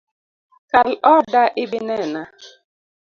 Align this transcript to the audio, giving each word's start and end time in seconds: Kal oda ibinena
Kal 0.71 0.89
oda 1.15 1.43
ibinena 1.63 2.21